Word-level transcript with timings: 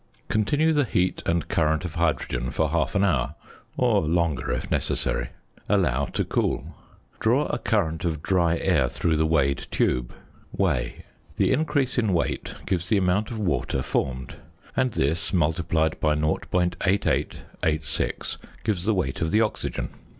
Continue 0.29 0.73
the 0.73 0.83
heat 0.83 1.21
and 1.27 1.47
current 1.47 1.85
of 1.85 1.93
hydrogen 1.93 2.49
for 2.49 2.71
half 2.71 2.95
an 2.95 3.03
hour 3.03 3.35
(or 3.77 4.01
longer, 4.01 4.51
if 4.51 4.71
necessary). 4.71 5.29
Allow 5.69 6.05
to 6.05 6.25
cool. 6.25 6.73
Draw 7.19 7.45
a 7.45 7.59
current 7.59 8.03
of 8.03 8.23
dry 8.23 8.57
air 8.57 8.89
through 8.89 9.15
the 9.15 9.27
weighed 9.27 9.67
tube. 9.69 10.11
Weigh. 10.51 11.05
The 11.35 11.53
increase 11.53 11.99
in 11.99 12.13
weight 12.13 12.55
gives 12.65 12.87
the 12.89 12.97
amount 12.97 13.29
of 13.29 13.37
water 13.37 13.83
formed, 13.83 14.37
and 14.75 14.93
this, 14.93 15.31
multiplied 15.33 15.99
by 15.99 16.15
0.8886, 16.15 18.37
gives 18.63 18.85
the 18.85 18.95
weight 18.95 19.21
of 19.21 19.29
the 19.29 19.41
oxygen. 19.41 19.89